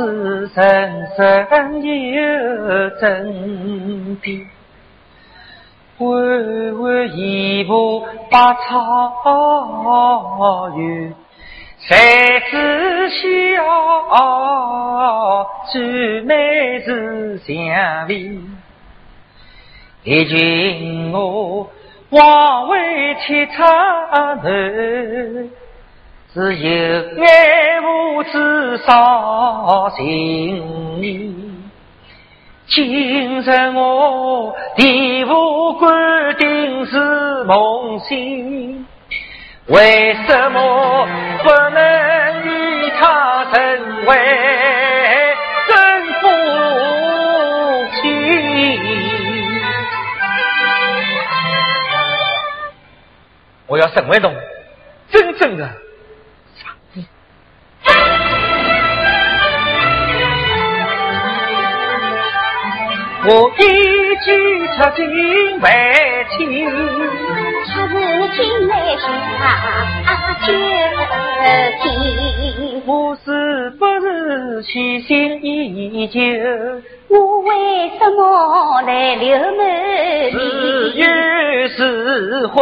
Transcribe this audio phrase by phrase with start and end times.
[0.00, 1.90] 子人生有
[3.00, 4.46] 真谛，
[5.98, 11.14] 巍巍一步百草园，
[11.80, 13.20] 谁知晓
[15.70, 18.38] 最美是香味？
[20.04, 21.68] 一群我
[22.08, 25.50] 往为天长路。
[26.32, 26.70] 只有
[27.24, 31.34] 爱慕之少情意，
[32.68, 38.86] 今生我第五官定是梦醒，
[39.66, 41.08] 为什么
[41.42, 44.16] 不能与他成为
[45.66, 46.28] 真夫
[48.00, 48.80] 妻？
[53.66, 54.32] 我要成为侬
[55.10, 55.68] 真正的。
[63.32, 63.62] 我一
[64.24, 64.26] 句
[64.74, 65.00] 出尽
[65.60, 65.64] 万
[66.36, 66.36] 情，
[67.64, 67.70] 出
[68.34, 69.06] 尽来下
[70.44, 70.46] 决
[71.80, 71.84] 心。
[72.86, 72.90] 我
[73.24, 75.08] 是不是虚心
[75.44, 76.18] 依旧？
[77.08, 77.48] 我为
[78.00, 79.60] 什么来流满
[80.32, 82.58] 是怨是悔？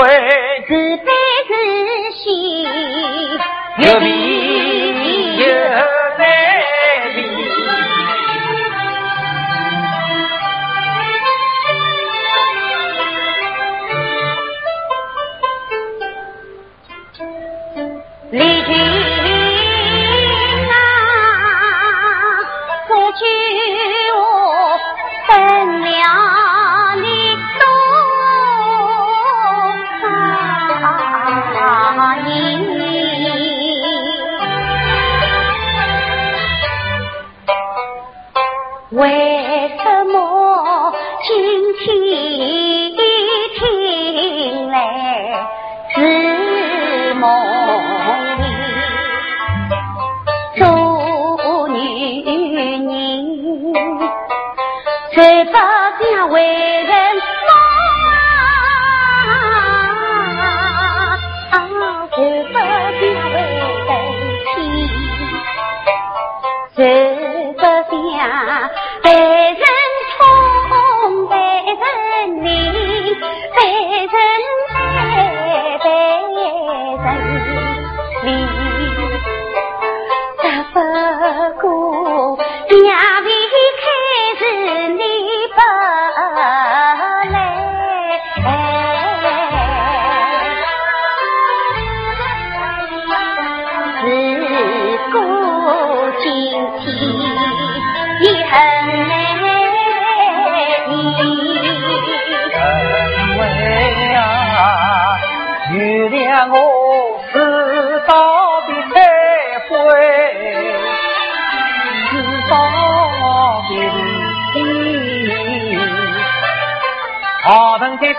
[0.66, 1.10] 是悲
[1.48, 1.50] 是
[2.12, 2.26] 喜？
[3.78, 4.06] 有比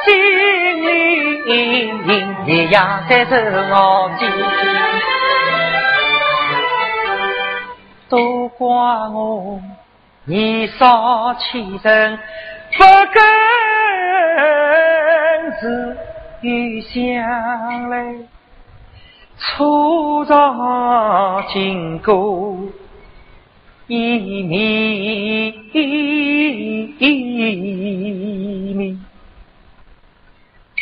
[0.05, 0.13] 心
[2.05, 2.07] 里
[2.45, 4.29] 一样在受我煎，
[8.09, 9.59] 都怪我
[10.25, 12.17] 年少气盛，
[12.77, 13.23] 不跟
[15.59, 15.97] 自
[16.41, 18.15] 与相来，
[19.37, 22.57] 初尝经过
[23.87, 25.53] 一面。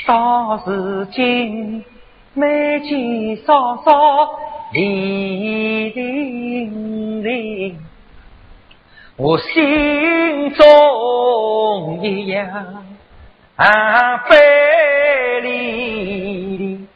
[0.06, 1.84] 到如今，
[2.34, 4.30] 眉间稍稍
[4.74, 7.78] 泪淋淋，
[9.18, 12.86] 我心中一样
[13.58, 16.88] 啊悲离离。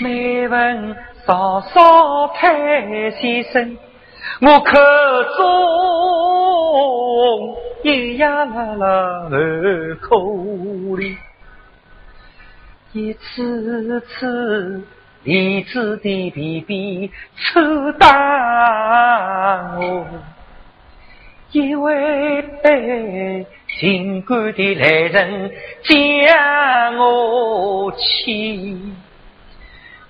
[0.00, 3.78] 每闻嫂嫂叹息声，
[4.40, 4.72] 我口
[5.36, 5.46] 中
[7.84, 10.18] 一呀啦啦儿口
[10.96, 11.16] 里。
[12.92, 14.82] 一次次
[15.22, 18.08] 离子的皮皮抽打
[19.78, 20.04] 我，
[21.52, 23.46] 一位被
[23.78, 25.50] 情感的来人
[25.82, 28.96] 将我牵，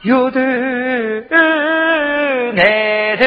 [0.02, 0.38] 有头
[2.52, 3.24] 难头。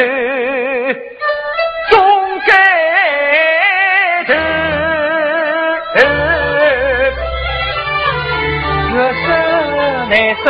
[10.10, 10.46] 难舍，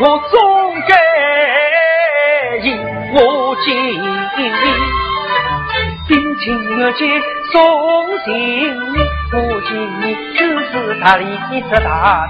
[0.00, 0.34] 我终
[0.88, 0.90] 该
[2.62, 2.66] 因
[3.12, 3.16] 我
[3.62, 3.66] 情，
[6.38, 7.00] 今日见
[7.52, 7.54] 送
[8.24, 8.32] 行，
[9.32, 9.70] 母亲
[10.36, 12.28] 只是他里一只大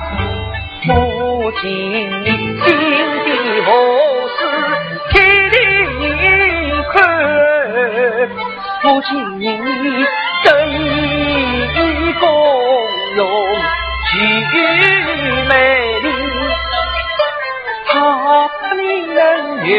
[0.82, 3.28] 计，母亲心底
[3.66, 3.68] 无
[4.28, 4.38] 事
[5.10, 5.12] 天
[5.50, 5.56] 地
[6.92, 6.94] 宽，
[8.84, 9.10] 母亲
[10.44, 10.70] 得意
[12.20, 12.22] 共
[13.16, 13.20] 荣
[14.08, 14.12] 举
[15.48, 15.52] 美
[16.02, 16.06] 丽，
[17.88, 17.94] 他
[18.76, 18.80] 令
[19.12, 19.20] 人
[19.64, 19.72] 原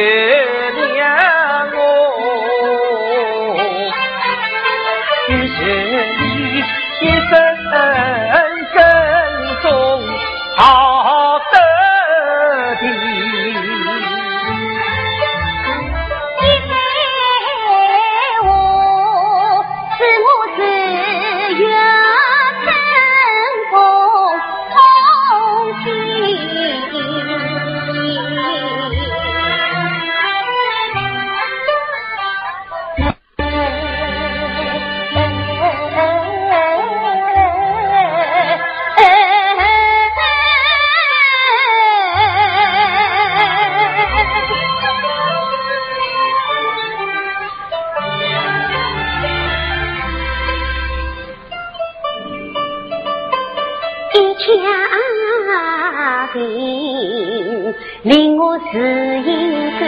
[58.53, 59.31] 我自应
[59.79, 59.83] 感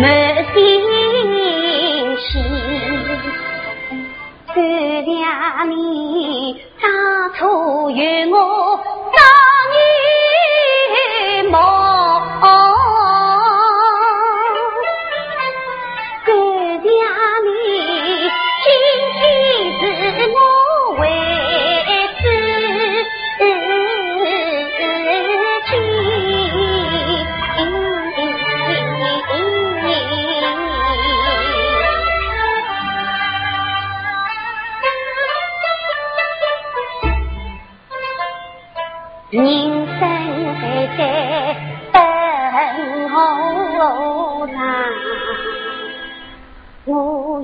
[0.00, 0.02] 没
[0.54, 0.56] 心
[2.16, 2.40] 喜，
[4.54, 4.56] 感
[5.04, 5.12] 谢
[5.68, 5.70] 你
[6.80, 6.84] 当
[7.34, 8.00] 初与
[8.32, 8.34] 我
[9.12, 9.20] 当
[9.74, 11.60] 女梦，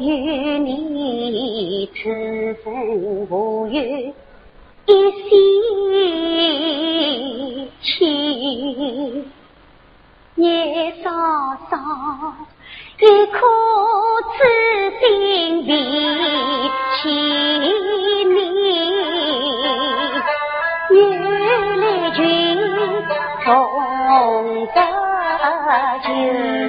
[0.00, 1.98] 与你此
[2.62, 2.72] 生
[3.30, 4.14] 无缘
[4.86, 5.28] 一线
[7.82, 7.94] 牵，
[10.36, 10.44] 夜
[11.02, 11.10] 稍
[11.70, 11.74] 稍
[13.00, 13.38] 一颗
[14.32, 14.38] 痴
[15.00, 15.04] 心
[15.66, 15.70] 为
[16.96, 17.04] 千
[18.34, 18.34] 年。
[20.90, 20.94] 原
[21.80, 22.20] 来君
[23.44, 23.46] 懂
[24.74, 24.78] 得
[26.02, 26.65] 就地。